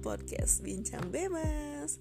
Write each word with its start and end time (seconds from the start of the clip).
podcast 0.00 0.64
Bincang 0.64 1.12
Bebas. 1.12 2.00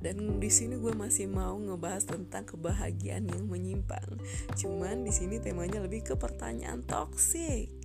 Dan 0.00 0.40
di 0.40 0.48
sini 0.48 0.78
gue 0.78 0.94
masih 0.94 1.28
mau 1.28 1.58
ngebahas 1.58 2.06
tentang 2.06 2.46
kebahagiaan 2.46 3.28
yang 3.28 3.44
menyimpang. 3.50 4.16
Cuman 4.56 5.04
di 5.04 5.12
sini 5.12 5.42
temanya 5.42 5.82
lebih 5.82 6.06
ke 6.06 6.14
pertanyaan 6.16 6.86
toksik. 6.86 7.80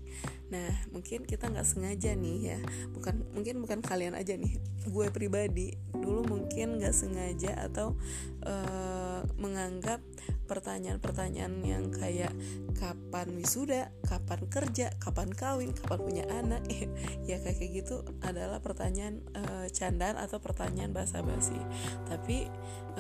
Nah, 0.54 0.70
mungkin 0.94 1.26
kita 1.26 1.50
nggak 1.50 1.66
sengaja 1.66 2.14
nih 2.14 2.56
ya, 2.56 2.60
bukan 2.94 3.26
mungkin 3.34 3.60
bukan 3.66 3.80
kalian 3.82 4.14
aja 4.14 4.38
nih, 4.38 4.62
gue 4.86 5.08
pribadi 5.10 5.74
dulu 5.92 6.22
mungkin 6.38 6.78
nggak 6.78 6.94
sengaja 6.94 7.58
atau 7.66 7.98
uh, 8.46 9.22
menganggap 9.36 10.00
pertanyaan-pertanyaan 10.46 11.56
yang 11.66 11.90
kayak 11.90 12.32
kapan 12.78 13.34
wisuda, 13.34 13.90
kapan 14.06 14.42
kerja, 14.46 14.88
kapan 15.02 15.34
kawin, 15.34 15.74
kapan 15.74 16.00
punya 16.00 16.26
anak, 16.30 16.62
ya 17.30 17.42
kayak 17.42 17.84
gitu 17.84 18.06
adalah 18.22 18.62
pertanyaan 18.62 19.26
uh, 19.34 19.66
candaan 19.74 20.22
atau 20.22 20.38
pertanyaan 20.38 20.94
basa-basi. 20.94 21.58
Tapi 22.06 22.46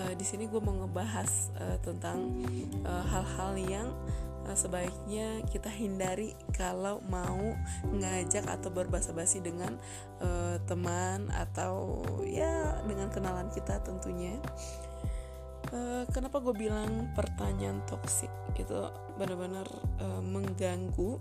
uh, 0.01 0.13
di 0.17 0.25
sini 0.25 0.49
gue 0.49 0.59
mau 0.59 0.73
ngebahas 0.73 1.53
uh, 1.61 1.77
tentang 1.85 2.43
hal-hal 2.85 3.53
yang 3.57 3.89
sebaiknya 4.53 5.41
kita 5.49 5.73
hindari 5.73 6.37
kalau 6.53 7.01
mau 7.09 7.57
ngajak 7.89 8.45
atau 8.45 8.69
berbasa-basi 8.69 9.41
dengan 9.41 9.73
uh, 10.21 10.61
teman 10.69 11.33
atau 11.33 12.05
ya 12.29 12.77
dengan 12.85 13.09
kenalan 13.09 13.49
kita 13.49 13.81
tentunya. 13.81 14.37
Uh, 15.73 16.05
kenapa 16.13 16.37
gue 16.43 16.53
bilang 16.53 17.09
pertanyaan 17.17 17.81
toksik 17.89 18.29
itu 18.55 18.77
benar-benar 19.17 19.65
uh, 20.01 20.21
mengganggu 20.21 21.17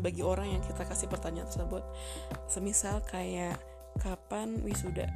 bagi 0.00 0.24
orang 0.24 0.56
yang 0.56 0.62
kita 0.64 0.88
kasih 0.88 1.08
pertanyaan 1.12 1.48
tersebut? 1.48 1.84
Semisal 2.48 3.04
kayak 3.04 3.60
kapan 4.00 4.64
wisuda? 4.64 5.10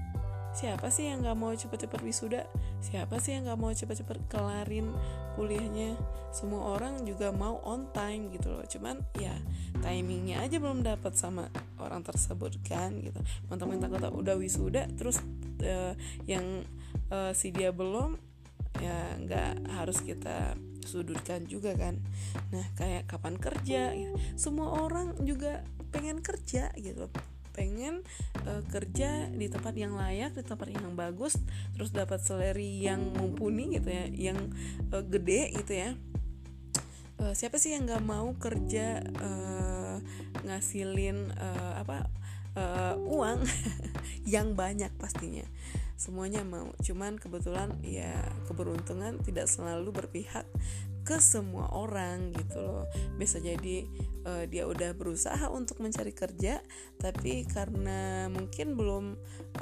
Siapa 0.57 0.89
sih 0.89 1.13
yang 1.13 1.21
nggak 1.21 1.37
mau 1.37 1.53
cepet-cepet 1.53 2.01
wisuda? 2.01 2.49
Siapa 2.81 3.21
sih 3.21 3.37
yang 3.37 3.45
nggak 3.45 3.61
mau 3.61 3.73
cepet-cepet 3.77 4.25
kelarin 4.33 4.89
kuliahnya? 5.37 6.01
Semua 6.33 6.81
orang 6.81 7.05
juga 7.05 7.29
mau 7.29 7.61
on 7.61 7.93
time 7.93 8.33
gitu 8.33 8.57
loh. 8.57 8.65
Cuman 8.65 9.05
ya 9.21 9.37
timingnya 9.85 10.41
aja 10.41 10.57
belum 10.57 10.81
dapat 10.81 11.13
sama 11.13 11.53
orang 11.77 12.01
tersebut 12.01 12.57
kan 12.65 12.97
gitu. 13.05 13.21
Mentang-mentang 13.53 14.01
kata 14.01 14.09
udah 14.09 14.33
wisuda 14.41 14.89
terus 14.97 15.21
uh, 15.61 15.93
yang 16.25 16.65
uh, 17.13 17.37
si 17.37 17.53
dia 17.53 17.69
belum 17.69 18.17
ya 18.81 19.17
nggak 19.21 19.53
harus 19.73 19.99
kita 20.03 20.55
sudutkan 20.87 21.45
juga 21.45 21.75
kan. 21.75 21.99
Nah 22.55 22.65
kayak 22.79 23.11
kapan 23.11 23.35
kerja 23.37 23.93
ya. 23.93 24.11
semua 24.39 24.87
orang 24.87 25.19
juga 25.27 25.67
pengen 25.91 26.23
kerja 26.23 26.71
gitu. 26.79 27.11
Pengen 27.57 28.05
uh, 28.47 28.63
kerja 28.69 29.33
di 29.33 29.49
tempat 29.49 29.75
yang 29.75 29.97
layak 29.97 30.37
di 30.37 30.45
tempat 30.45 30.71
yang 30.71 30.95
bagus 30.95 31.41
terus 31.75 31.91
dapat 31.91 32.23
salary 32.23 32.85
yang 32.85 33.03
mumpuni 33.17 33.77
gitu 33.77 33.91
ya 33.91 34.07
yang 34.13 34.39
uh, 34.95 35.03
gede 35.03 35.53
gitu 35.59 35.73
ya. 35.75 35.91
Uh, 37.17 37.33
siapa 37.33 37.57
sih 37.57 37.73
yang 37.73 37.89
nggak 37.89 38.05
mau 38.05 38.37
kerja 38.37 39.01
uh, 39.19 39.97
ngasilin 40.45 41.33
uh, 41.33 41.81
apa 41.81 42.07
uh, 42.57 42.95
uang 43.01 43.41
yang 44.35 44.53
banyak 44.53 44.93
pastinya 45.01 45.49
semuanya 45.97 46.45
mau. 46.45 46.71
Cuman 46.85 47.17
kebetulan 47.17 47.73
ya 47.81 48.21
keberuntungan 48.47 49.19
tidak 49.25 49.49
selalu 49.49 49.91
berpihak 49.91 50.45
ke 51.07 51.23
semua 51.23 51.71
orang 51.71 52.35
gitu 52.35 52.59
loh. 52.59 52.85
Bisa 53.15 53.39
jadi 53.39 53.87
uh, 54.27 54.45
dia 54.51 54.67
udah 54.67 54.91
berusaha 54.93 55.47
untuk 55.49 55.79
mencari 55.79 56.11
kerja 56.11 56.59
tapi 56.99 57.47
karena 57.47 58.27
mungkin 58.27 58.75
belum 58.75 59.05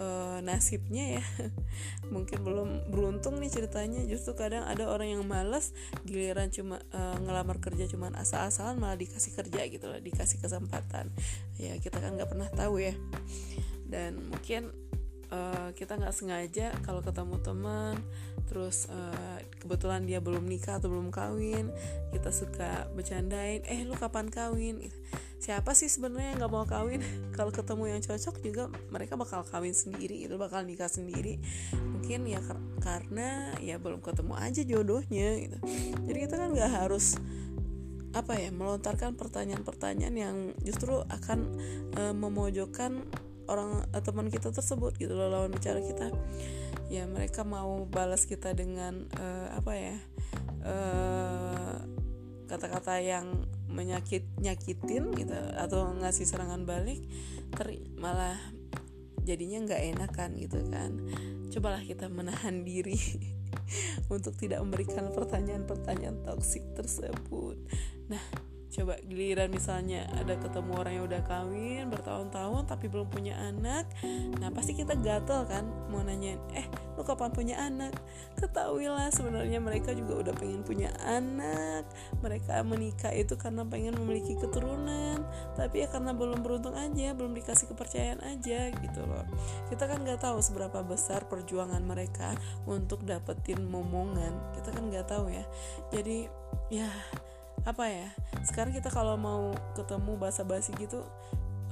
uh, 0.01 0.41
nasibnya 0.41 1.21
ya 1.21 1.25
mungkin 2.15 2.41
belum 2.43 2.89
beruntung 2.89 3.39
nih 3.39 3.53
ceritanya. 3.53 4.03
Justru 4.09 4.35
kadang 4.35 4.65
ada 4.65 4.89
orang 4.89 5.21
yang 5.21 5.23
malas 5.29 5.77
giliran 6.09 6.49
cuma 6.49 6.81
uh, 6.97 7.17
ngelamar 7.21 7.61
kerja 7.61 7.87
cuman 7.93 8.17
asal-asalan 8.17 8.81
malah 8.81 8.97
dikasih 8.97 9.37
kerja 9.37 9.69
gitu 9.69 9.87
loh 9.87 10.01
dikasih 10.01 10.41
kesempatan. 10.41 11.13
Ya 11.61 11.77
kita 11.77 12.01
kan 12.01 12.17
nggak 12.17 12.33
pernah 12.33 12.49
tahu 12.57 12.81
ya. 12.81 12.97
Dan 13.85 14.33
mungkin 14.33 14.73
uh, 15.35 15.69
kita 15.75 15.99
nggak 15.99 16.15
sengaja 16.15 16.71
kalau 16.87 17.03
ketemu 17.03 17.43
teman 17.43 17.99
terus 18.47 18.87
uh, 18.87 19.39
kebetulan 19.59 20.07
dia 20.07 20.23
belum 20.23 20.47
nikah 20.47 20.79
atau 20.79 20.93
belum 20.93 21.11
kawin 21.11 21.75
kita 22.15 22.31
suka 22.31 22.87
bercandain 22.95 23.67
eh 23.67 23.83
lu 23.83 23.99
kapan 23.99 24.31
kawin? 24.31 24.79
Siapa 25.43 25.77
sih 25.77 25.93
sebenarnya 25.93 26.41
nggak 26.41 26.53
mau 26.53 26.65
kawin? 26.65 27.05
Kalau 27.37 27.53
ketemu 27.53 27.93
yang 27.93 28.01
cocok 28.01 28.41
juga 28.41 28.73
mereka 28.89 29.19
bakal 29.19 29.45
kawin 29.45 29.77
sendiri 29.77 30.25
itu 30.25 30.41
bakal 30.41 30.65
nikah 30.65 30.89
sendiri. 30.89 31.37
Mungkin 31.75 32.25
ya 32.31 32.41
kar 32.41 32.57
karena 32.81 33.53
ya 33.61 33.77
belum 33.77 34.01
ketemu 34.01 34.33
aja 34.41 34.63
jodohnya 34.65 35.29
gitu. 35.41 35.59
Jadi 36.09 36.19
kita 36.25 36.35
kan 36.41 36.49
nggak 36.55 36.73
harus 36.85 37.21
apa 38.15 38.39
ya 38.39 38.55
melontarkan 38.55 39.19
pertanyaan-pertanyaan 39.19 40.15
yang 40.15 40.37
justru 40.63 41.03
akan 41.11 41.59
uh, 41.99 42.15
memojokkan 42.15 43.03
orang 43.51 43.85
uh, 43.93 44.03
teman 44.03 44.29
kita 44.33 44.51
tersebut 44.51 44.97
gitu 44.97 45.13
loh 45.13 45.29
lawan 45.29 45.53
bicara 45.53 45.81
kita. 45.81 46.13
Ya 46.93 47.09
mereka 47.09 47.43
mau 47.43 47.85
balas 47.89 48.29
kita 48.29 48.53
dengan 48.53 49.09
uh, 49.19 49.49
apa 49.57 49.73
ya 49.77 49.97
kata-kata 52.49 52.97
uh, 52.97 53.05
yang 53.05 53.27
menyakit 53.69 54.25
nyakitin 54.41 55.13
gitu 55.13 55.37
atau 55.61 55.93
ngasih 56.01 56.25
serangan 56.25 56.65
balik 56.65 57.05
ter 57.53 57.85
malah 58.01 58.41
jadinya 59.25 59.65
nggak 59.69 59.83
enakan 59.97 60.31
gitu 60.41 60.61
kan. 60.73 60.93
Cobalah 61.53 61.85
kita 61.85 62.09
menahan 62.09 62.65
diri 62.65 62.97
untuk 64.15 64.37
tidak 64.41 64.61
memberikan 64.65 65.13
pertanyaan-pertanyaan 65.13 66.25
toksik 66.25 66.65
tersebut. 66.77 67.61
Nah 68.09 68.54
coba 68.75 68.99
giliran 69.07 69.55
misalnya 69.55 70.11
ada 70.19 70.35
ketemu 70.35 70.71
orang 70.75 70.93
yang 70.99 71.05
udah 71.07 71.23
kawin 71.23 71.87
bertahun-tahun 71.95 72.67
tapi 72.67 72.91
belum 72.91 73.07
punya 73.07 73.39
anak 73.39 73.87
nah 74.43 74.51
pasti 74.51 74.75
kita 74.75 74.99
gatel 74.99 75.47
kan 75.47 75.63
mau 75.95 76.03
nanyain 76.03 76.43
eh 76.59 76.67
lu 76.95 77.03
kapan 77.03 77.31
punya 77.35 77.59
anak? 77.59 77.95
Ketahuilah 78.39 79.11
sebenarnya 79.11 79.59
mereka 79.59 79.91
juga 79.95 80.23
udah 80.23 80.35
pengen 80.39 80.63
punya 80.63 80.95
anak 81.03 81.87
mereka 82.23 82.63
menikah 82.63 83.11
itu 83.11 83.35
karena 83.35 83.67
pengen 83.67 83.99
memiliki 83.99 84.39
keturunan 84.39 85.23
tapi 85.59 85.83
ya 85.83 85.89
karena 85.91 86.15
belum 86.15 86.43
beruntung 86.47 86.79
aja 86.79 87.15
belum 87.15 87.35
dikasih 87.35 87.71
kepercayaan 87.75 88.23
aja 88.23 88.71
gitu 88.71 89.01
loh. 89.03 89.27
Kita 89.71 89.91
kan 89.91 90.07
nggak 90.07 90.23
tahu 90.23 90.39
seberapa 90.39 90.87
besar 90.87 91.27
perjuangan 91.27 91.83
mereka 91.83 92.39
untuk 92.67 93.03
dapetin 93.03 93.67
momongan 93.67 94.55
kita 94.55 94.71
kan 94.71 94.85
nggak 94.87 95.07
tahu 95.11 95.35
ya. 95.35 95.45
Jadi 95.91 96.31
ya 96.71 96.89
apa 97.63 97.85
ya 97.87 98.09
sekarang 98.43 98.75
kita 98.75 98.91
kalau 98.91 99.15
mau 99.15 99.55
ketemu 99.79 100.19
bahasa 100.19 100.43
basi 100.43 100.75
gitu 100.77 101.07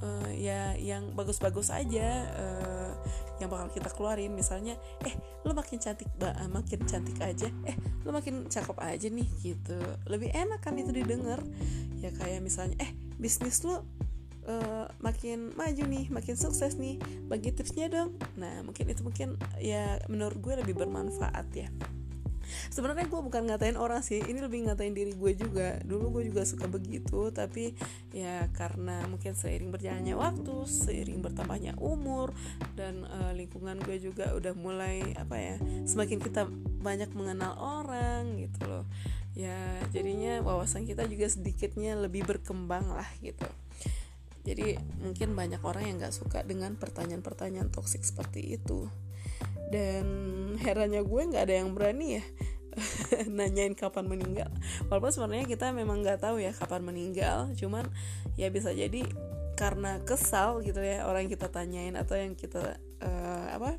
uh, 0.03 0.31
ya 0.35 0.75
yang 0.77 1.15
bagus-bagus 1.15 1.71
aja 1.71 2.27
uh, 2.37 2.91
yang 3.39 3.49
bakal 3.51 3.71
kita 3.75 3.91
keluarin. 3.91 4.35
Misalnya 4.35 4.79
eh 5.07 5.15
lo 5.43 5.55
makin 5.55 5.79
cantik 5.83 6.11
ba 6.19 6.35
makin 6.51 6.83
cantik 6.87 7.19
aja 7.23 7.49
eh 7.67 7.77
lo 8.07 8.11
makin 8.15 8.47
cakep 8.51 8.77
aja 8.83 9.09
nih 9.09 9.29
gitu. 9.41 9.79
Lebih 10.11 10.35
enak 10.35 10.61
kan 10.61 10.77
itu 10.77 10.91
didengar. 10.91 11.41
Ya 12.03 12.11
kayak 12.15 12.43
misalnya 12.43 12.77
eh 12.83 12.91
bisnis 13.19 13.63
lo 13.63 13.83
uh, 14.47 14.87
makin 15.03 15.55
maju 15.55 15.83
nih 15.87 16.11
makin 16.11 16.35
sukses 16.35 16.79
nih 16.79 16.99
bagi 17.31 17.55
tipsnya 17.55 17.91
dong. 17.91 18.19
Nah 18.39 18.63
mungkin 18.67 18.91
itu 18.91 19.03
mungkin 19.07 19.39
ya 19.59 19.99
menurut 20.11 20.39
gue 20.43 20.55
lebih 20.63 20.75
bermanfaat 20.79 21.47
ya 21.55 21.69
sebenarnya 22.71 23.09
gue 23.09 23.21
bukan 23.21 23.49
ngatain 23.49 23.79
orang 23.79 24.01
sih 24.05 24.21
ini 24.21 24.43
lebih 24.43 24.67
ngatain 24.69 24.93
diri 24.93 25.13
gue 25.15 25.33
juga. 25.35 25.81
Dulu 25.83 26.21
gue 26.21 26.33
juga 26.33 26.43
suka 26.47 26.67
begitu 26.67 27.31
tapi 27.33 27.75
ya 28.13 28.47
karena 28.53 29.05
mungkin 29.09 29.33
seiring 29.35 29.73
berjalannya 29.73 30.15
waktu 30.15 30.55
seiring 30.67 31.25
bertambahnya 31.25 31.79
umur 31.81 32.35
dan 32.79 33.07
uh, 33.07 33.33
lingkungan 33.33 33.79
gue 33.83 33.99
juga 33.99 34.35
udah 34.37 34.53
mulai 34.57 35.15
apa 35.17 35.37
ya 35.39 35.57
semakin 35.89 36.19
kita 36.21 36.47
banyak 36.83 37.11
mengenal 37.15 37.57
orang 37.59 38.39
gitu 38.39 38.69
loh. 38.69 38.85
Ya 39.33 39.57
jadinya 39.97 40.45
wawasan 40.45 40.85
kita 40.85 41.09
juga 41.09 41.25
sedikitnya 41.31 41.97
lebih 41.97 42.29
berkembang 42.29 42.93
lah 42.93 43.09
gitu. 43.25 43.49
Jadi 44.43 44.75
mungkin 44.99 45.39
banyak 45.39 45.63
orang 45.63 45.87
yang 45.87 45.97
gak 46.03 46.15
suka 46.15 46.43
dengan 46.43 46.75
pertanyaan-pertanyaan 46.75 47.71
toksik 47.71 48.03
seperti 48.03 48.59
itu. 48.59 48.91
Dan 49.71 50.05
herannya 50.63 51.03
gue 51.03 51.23
nggak 51.35 51.43
ada 51.45 51.55
yang 51.59 51.75
berani 51.75 52.23
ya 52.23 52.25
nanyain 53.37 53.77
kapan 53.77 54.09
meninggal. 54.09 54.49
Walaupun 54.89 55.13
sebenarnya 55.13 55.45
kita 55.45 55.71
memang 55.77 56.01
nggak 56.01 56.25
tahu 56.25 56.41
ya 56.41 56.57
kapan 56.57 56.83
meninggal 56.85 57.53
cuman 57.57 57.85
ya 58.41 58.49
bisa 58.49 58.73
jadi 58.73 59.05
karena 59.53 60.01
kesal 60.03 60.65
gitu 60.65 60.81
ya 60.81 61.05
orang 61.05 61.29
kita 61.29 61.53
tanyain 61.53 61.93
atau 61.95 62.17
yang 62.17 62.33
kita 62.33 62.81
uh, 63.05 63.47
apa 63.53 63.77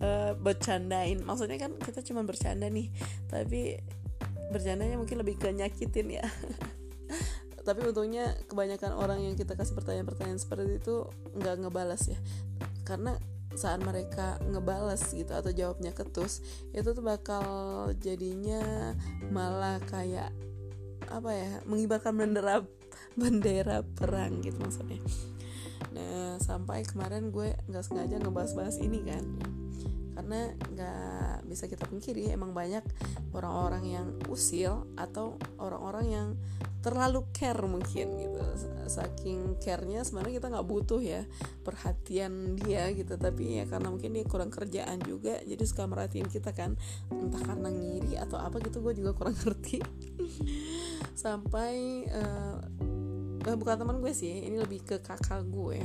uh, 0.00 0.32
bercandain. 0.40 1.20
Maksudnya 1.20 1.60
kan 1.60 1.76
kita 1.76 2.00
cuma 2.00 2.24
bercanda 2.24 2.66
nih 2.72 2.88
tapi 3.28 3.76
bercandanya 4.52 4.96
mungkin 5.00 5.20
lebih 5.20 5.40
ke 5.40 5.52
nyakitin 5.52 6.20
ya. 6.20 6.26
Tapi 7.62 7.78
untungnya 7.86 8.34
kebanyakan 8.50 8.98
orang 8.98 9.22
yang 9.22 9.38
kita 9.38 9.54
kasih 9.54 9.78
pertanyaan-pertanyaan 9.78 10.42
seperti 10.42 10.82
itu 10.82 11.06
nggak 11.38 11.62
ngebalas 11.62 12.10
ya. 12.10 12.18
Karena 12.82 13.14
saat 13.54 13.80
mereka 13.84 14.40
ngebales 14.48 15.02
gitu 15.12 15.32
atau 15.32 15.52
jawabnya 15.52 15.92
ketus 15.92 16.40
itu 16.72 16.88
tuh 16.92 17.04
bakal 17.04 17.44
jadinya 18.00 18.94
malah 19.28 19.78
kayak 19.88 20.32
apa 21.12 21.30
ya 21.32 21.52
mengibarkan 21.68 22.16
bendera 22.16 22.64
bendera 23.18 23.84
perang 23.84 24.40
gitu 24.40 24.56
maksudnya. 24.60 25.00
Nah 25.92 26.40
sampai 26.40 26.88
kemarin 26.88 27.28
gue 27.28 27.52
nggak 27.68 27.84
sengaja 27.84 28.16
ngebahas-bahas 28.20 28.80
ini 28.80 29.00
kan. 29.04 29.24
Karena 30.12 30.52
nggak 30.52 31.48
bisa 31.48 31.68
kita 31.68 31.88
pungkiri 31.88 32.32
emang 32.32 32.52
banyak 32.52 32.84
orang-orang 33.32 33.84
yang 33.88 34.06
usil 34.28 34.88
atau 34.96 35.40
orang-orang 35.56 36.06
yang 36.08 36.28
terlalu 36.82 37.24
care 37.30 37.62
mungkin 37.64 38.18
gitu. 38.18 38.42
Saking 38.90 39.62
carenya 39.62 40.02
sebenarnya 40.02 40.42
kita 40.42 40.46
nggak 40.52 40.68
butuh 40.68 41.00
ya 41.00 41.22
perhatian 41.62 42.58
dia 42.58 42.90
gitu. 42.92 43.14
Tapi 43.16 43.62
ya 43.62 43.64
karena 43.70 43.88
mungkin 43.88 44.12
dia 44.12 44.26
kurang 44.26 44.50
kerjaan 44.50 45.00
juga 45.06 45.38
jadi 45.46 45.62
suka 45.62 45.86
merhatiin 45.86 46.28
kita 46.28 46.50
kan. 46.52 46.74
Entah 47.08 47.40
karena 47.40 47.70
ngiri 47.70 48.18
atau 48.18 48.36
apa 48.42 48.58
gitu 48.60 48.82
gue 48.82 48.98
juga 48.98 49.14
kurang 49.14 49.38
ngerti. 49.46 49.78
Sampai 51.14 52.04
uh, 52.10 52.58
bukan 53.56 53.76
teman 53.78 53.98
gue 54.02 54.12
sih 54.12 54.42
ini 54.42 54.58
lebih 54.58 54.82
ke 54.82 54.96
kakak 54.98 55.46
gue 55.48 55.80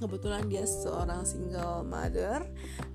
kebetulan 0.00 0.48
dia 0.48 0.64
seorang 0.64 1.22
single 1.28 1.84
mother. 1.84 2.42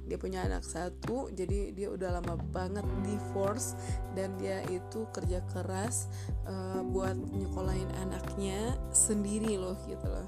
Dia 0.06 0.18
punya 0.18 0.46
anak 0.46 0.66
satu 0.66 1.30
jadi 1.34 1.74
dia 1.74 1.94
udah 1.94 2.20
lama 2.20 2.38
banget 2.50 2.86
divorce 3.06 3.78
dan 4.18 4.34
dia 4.42 4.66
itu 4.70 5.06
kerja 5.14 5.42
keras 5.54 6.10
uh, 6.50 6.82
buat 6.82 7.14
nyekolahin 7.14 7.90
anaknya 8.02 8.74
sendiri 8.90 9.58
loh 9.58 9.78
gitu 9.86 10.06
loh. 10.10 10.28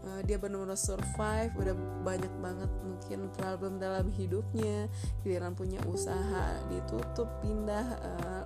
Uh, 0.00 0.20
dia 0.24 0.40
benar-benar 0.40 0.80
survive 0.80 1.52
udah 1.60 1.76
banyak 2.00 2.32
banget 2.40 2.70
mungkin 2.80 3.28
problem 3.36 3.76
dalam 3.76 4.08
hidupnya 4.08 4.88
giliran 5.20 5.52
punya 5.52 5.76
usaha 5.84 6.56
ditutup 6.72 7.28
pindah 7.44 7.84
uh, 8.00 8.42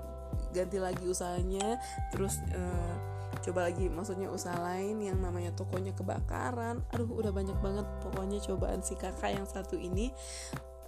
ganti 0.50 0.82
lagi 0.82 1.06
usahanya 1.06 1.78
terus 2.10 2.42
uh, 2.58 3.13
coba 3.44 3.69
lagi 3.69 3.93
maksudnya 3.93 4.32
usaha 4.32 4.56
lain 4.56 5.05
yang 5.05 5.20
namanya 5.20 5.52
tokonya 5.52 5.93
kebakaran. 5.93 6.81
Aduh 6.96 7.12
udah 7.12 7.29
banyak 7.29 7.61
banget 7.61 7.85
pokoknya 8.00 8.41
cobaan 8.41 8.81
si 8.81 8.96
kakak 8.96 9.37
yang 9.37 9.44
satu 9.44 9.76
ini. 9.76 10.08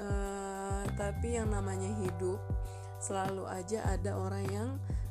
Uh, 0.00 0.84
tapi 0.96 1.36
yang 1.36 1.52
namanya 1.52 1.88
hidup 2.00 2.40
selalu 2.96 3.44
aja 3.48 3.84
ada 3.84 4.16
orang 4.16 4.44
yang 4.48 4.68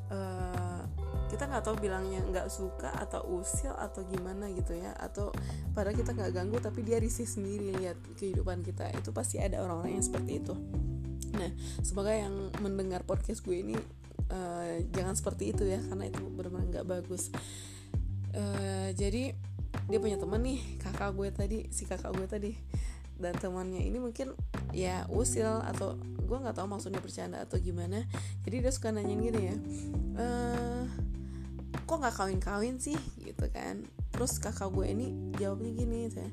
uh, 0.10 0.82
kita 1.26 1.50
nggak 1.50 1.66
tahu 1.66 1.78
bilangnya 1.82 2.22
nggak 2.22 2.50
suka 2.54 2.94
atau 2.94 3.22
usil 3.42 3.74
atau 3.78 4.02
gimana 4.10 4.50
gitu 4.50 4.74
ya. 4.74 4.98
Atau 4.98 5.30
padahal 5.78 5.94
kita 5.94 6.18
nggak 6.18 6.34
ganggu 6.34 6.58
tapi 6.58 6.82
dia 6.82 6.98
risih 6.98 7.30
sendiri 7.30 7.78
lihat 7.78 8.02
kehidupan 8.18 8.66
kita. 8.66 8.90
Itu 8.90 9.14
pasti 9.14 9.38
ada 9.38 9.62
orang-orang 9.62 10.02
yang 10.02 10.06
seperti 10.06 10.42
itu. 10.42 10.58
Nah 11.38 11.52
semoga 11.86 12.10
yang 12.10 12.50
mendengar 12.58 13.06
podcast 13.06 13.46
gue 13.46 13.62
ini 13.62 13.78
uh, 14.32 14.82
jangan 14.94 15.16
seperti 15.18 15.52
itu 15.54 15.64
ya 15.66 15.82
karena 15.82 16.10
itu 16.10 16.22
benar-benar 16.34 16.68
nggak 16.72 16.88
bagus. 16.88 17.34
Uh, 18.36 18.92
jadi 18.94 19.36
dia 19.86 20.00
punya 20.02 20.18
teman 20.18 20.42
nih 20.44 20.60
kakak 20.82 21.12
gue 21.16 21.30
tadi 21.32 21.60
si 21.70 21.84
kakak 21.86 22.14
gue 22.16 22.28
tadi. 22.28 22.52
Dan 23.16 23.32
temannya 23.40 23.80
ini 23.80 23.96
mungkin 23.96 24.36
ya 24.76 25.08
usil 25.08 25.64
atau 25.64 25.96
gue 25.96 26.36
nggak 26.36 26.60
tahu 26.60 26.68
maksudnya 26.68 27.00
bercanda 27.00 27.40
atau 27.48 27.56
gimana. 27.56 28.04
Jadi 28.44 28.56
dia 28.60 28.72
suka 28.76 28.92
nanyain 28.92 29.22
gini 29.24 29.42
ya 29.52 29.56
uh, 30.20 30.84
kok 31.86 31.98
nggak 32.02 32.16
kawin-kawin 32.18 32.82
sih? 32.82 32.98
Gitu 33.22 33.46
kan. 33.54 33.86
Terus 34.12 34.42
kakak 34.42 34.74
gue 34.74 34.86
ini 34.90 35.12
jawabnya 35.38 35.72
gini 35.76 36.08
saya 36.08 36.32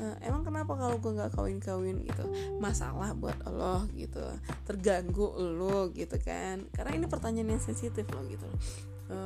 e, 0.00 0.04
emang 0.26 0.42
kenapa 0.42 0.74
kalau 0.74 0.96
gue 1.00 1.12
nggak 1.16 1.32
kawin-kawin? 1.34 2.04
Gitu. 2.04 2.24
Masalah 2.60 3.16
buat 3.16 3.36
lo 3.48 3.88
gitu. 3.96 4.22
Terganggu 4.68 5.36
lo 5.40 5.88
gitu 5.92 6.16
kan. 6.20 6.68
Karena 6.76 6.96
ini 6.96 7.06
pertanyaan 7.08 7.56
yang 7.56 7.62
sensitif 7.62 8.04
lo 8.12 8.22
gitu. 8.28 8.48
E, 9.10 9.18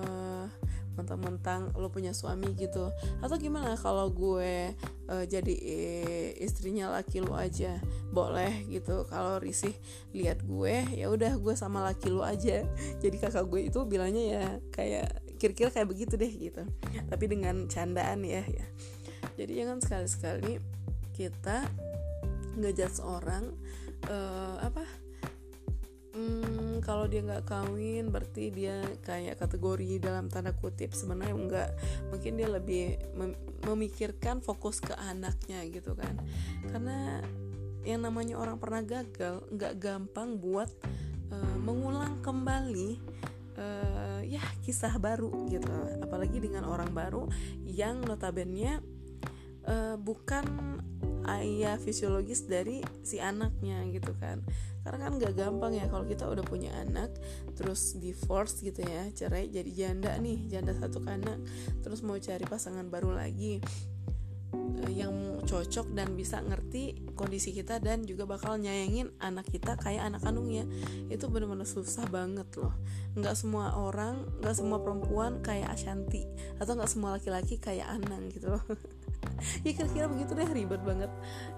mentang-mentang 0.95 1.75
lo 1.75 1.91
punya 1.91 2.15
suami 2.15 2.55
gitu. 2.55 2.91
Atau 3.19 3.37
gimana 3.39 3.75
kalau 3.75 4.09
gue 4.15 4.73
uh, 5.11 5.25
jadi 5.27 5.55
istrinya 6.39 6.91
laki 6.95 7.21
lo 7.23 7.35
aja? 7.35 7.79
Boleh 8.15 8.65
gitu. 8.71 9.03
Kalau 9.11 9.43
risih 9.43 9.75
lihat 10.15 10.43
gue 10.47 10.87
ya 10.95 11.11
udah 11.11 11.35
gue 11.39 11.55
sama 11.59 11.83
laki 11.83 12.15
lo 12.15 12.23
aja. 12.23 12.63
Jadi 13.03 13.17
kakak 13.19 13.51
gue 13.51 13.69
itu 13.69 13.81
bilangnya 13.85 14.25
ya 14.25 14.47
kayak 14.71 15.24
kira-kira 15.45 15.69
kayak 15.69 15.89
begitu 15.93 16.17
deh 16.17 16.33
gitu. 16.33 16.65
Tapi 17.13 17.25
dengan 17.29 17.69
candaan 17.69 18.25
ya 18.25 18.41
ya. 18.49 18.65
Jadi 19.37 19.61
jangan 19.61 19.85
sekali-sekali 19.85 20.57
kita 21.13 21.69
ngejudge 22.57 23.05
orang 23.05 23.53
uh, 24.09 24.57
apa 24.63 24.87
hmm, 26.15 26.81
kalau 26.81 27.11
dia 27.11 27.21
nggak 27.21 27.45
kawin 27.45 28.09
berarti 28.09 28.55
dia 28.55 28.81
kayak 29.03 29.43
kategori 29.43 30.01
dalam 30.01 30.31
tanda 30.31 30.55
kutip 30.55 30.95
sebenarnya 30.95 31.35
enggak 31.35 31.71
mungkin 32.09 32.33
dia 32.39 32.49
lebih 32.49 32.97
mem 33.19 33.35
memikirkan 33.67 34.41
fokus 34.41 34.81
ke 34.81 34.97
anaknya 34.97 35.61
gitu 35.69 35.93
kan. 35.93 36.17
Karena 36.73 37.21
yang 37.85 38.01
namanya 38.01 38.41
orang 38.41 38.57
pernah 38.57 38.81
gagal 38.81 39.45
nggak 39.53 39.75
gampang 39.77 40.41
buat 40.41 40.73
uh, 41.33 41.57
mengulang 41.61 42.21
kembali 42.25 42.97
uh, 43.59 44.21
ya 44.25 44.43
kisah 44.63 44.97
baru 44.99 45.31
gitu. 45.51 45.71
Apalagi 46.03 46.39
dengan 46.43 46.67
orang 46.69 46.91
baru 46.91 47.29
yang 47.65 48.03
notabene 48.05 48.81
uh, 49.67 49.97
bukan 49.99 50.45
ayah 51.25 51.81
fisiologis 51.81 52.45
dari 52.45 52.85
si 53.01 53.19
anaknya 53.19 53.81
gitu 53.91 54.13
kan. 54.21 54.45
Karena 54.85 55.09
kan 55.09 55.13
gak 55.17 55.35
gampang 55.41 55.73
ya 55.81 55.89
kalau 55.89 56.05
kita 56.05 56.29
udah 56.29 56.45
punya 56.45 56.69
anak 56.85 57.09
terus 57.57 57.97
divorce 57.97 58.61
gitu 58.61 58.85
ya. 58.85 59.09
Cerai 59.17 59.49
jadi 59.49 59.71
janda 59.73 60.13
nih 60.21 60.53
janda 60.53 60.77
satu 60.77 61.01
anak 61.09 61.41
terus 61.81 62.05
mau 62.05 62.21
cari 62.21 62.45
pasangan 62.45 62.87
baru 62.93 63.17
lagi 63.17 63.65
Eh, 64.85 64.93
yang 65.01 65.41
cocok 65.45 65.87
dan 65.95 66.15
bisa 66.19 66.43
ngerti 66.43 66.64
kondisi 67.15 67.55
kita 67.55 67.79
dan 67.79 68.03
juga 68.03 68.27
bakal 68.27 68.59
nyayangin 68.59 69.15
anak 69.23 69.47
kita 69.47 69.79
kayak 69.79 70.11
anak 70.11 70.21
kandungnya. 70.27 70.67
Itu 71.07 71.31
bener-bener 71.31 71.67
susah 71.67 72.07
banget 72.11 72.51
loh. 72.59 72.75
Nggak 73.15 73.35
semua 73.39 73.79
orang 73.79 74.27
nggak 74.43 74.57
semua 74.59 74.83
perempuan 74.83 75.39
kayak 75.41 75.71
Ashanti 75.71 76.27
atau 76.59 76.75
nggak 76.75 76.91
semua 76.91 77.15
laki-laki 77.17 77.63
kayak 77.63 77.87
Anang 77.87 78.31
gitu 78.35 78.51
loh. 78.59 78.65
Ya 79.65 79.73
kira-kira 79.73 80.07
begitu 80.09 80.37
deh 80.37 80.47
ribet 80.53 80.81
banget. 80.85 81.09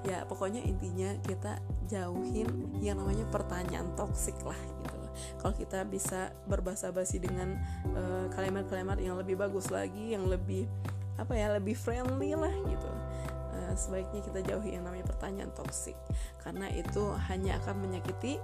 Ya 0.07 0.23
pokoknya 0.27 0.63
intinya 0.63 1.19
kita 1.27 1.59
jauhin 1.91 2.47
yang 2.79 2.99
namanya 3.03 3.27
pertanyaan 3.31 3.91
toksik 3.99 4.39
lah 4.47 4.57
gitu 4.87 4.95
loh. 4.97 5.11
Kalau 5.43 5.55
kita 5.55 5.83
bisa 5.87 6.31
berbahasa 6.47 6.95
basi 6.95 7.19
dengan 7.19 7.59
uh, 7.95 8.27
kalimat-kalimat 8.33 9.03
yang 9.03 9.19
lebih 9.19 9.39
bagus 9.39 9.71
lagi 9.75 10.15
yang 10.15 10.31
lebih 10.31 10.71
apa 11.17 11.33
ya 11.33 11.57
lebih 11.57 11.75
friendly 11.75 12.37
lah 12.37 12.53
gitu. 12.53 12.89
uh, 12.89 13.26
sebaiknya 13.77 14.21
kita 14.25 14.41
jauhi 14.43 14.75
yang 14.75 14.85
namanya 14.89 15.07
pertanyaan 15.07 15.53
toksik. 15.55 15.95
Karena 16.43 16.67
itu 16.73 17.13
hanya 17.31 17.61
akan 17.63 17.85
menyakiti 17.85 18.41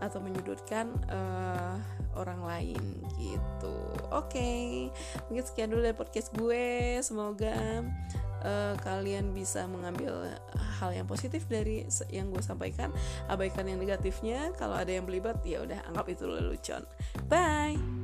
atau 0.00 0.20
menyudutkan 0.20 0.92
uh, 1.08 1.76
orang 2.16 2.40
lain 2.44 2.82
gitu. 3.20 3.76
Oke 4.12 4.38
okay. 4.38 4.64
mungkin 5.28 5.44
sekian 5.44 5.68
dulu 5.72 5.82
dari 5.84 5.96
podcast 5.96 6.32
gue. 6.32 7.00
Semoga 7.04 7.84
uh, 8.44 8.74
kalian 8.80 9.32
bisa 9.32 9.64
mengambil 9.66 10.36
hal 10.80 10.92
yang 10.92 11.08
positif 11.08 11.48
dari 11.48 11.88
yang 12.12 12.28
gue 12.32 12.42
sampaikan. 12.44 12.92
Abaikan 13.26 13.66
yang 13.66 13.80
negatifnya. 13.80 14.52
Kalau 14.56 14.76
ada 14.76 14.92
yang 14.92 15.08
belibat 15.08 15.40
ya 15.42 15.64
udah 15.64 15.80
anggap 15.88 16.06
itu 16.12 16.24
lelucon. 16.28 16.84
Bye 17.28 17.95